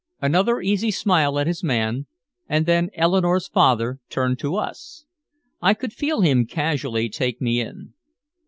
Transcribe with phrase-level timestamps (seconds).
[0.19, 2.07] Another easy smile at his man,
[2.49, 5.05] and then Eleanore's father turned to us.
[5.61, 7.93] I could feel him casually take me in.